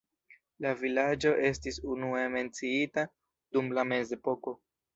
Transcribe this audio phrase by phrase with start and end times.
[0.65, 3.07] La vilaĝo estis unue menciita
[3.55, 4.59] dum la mezepoko.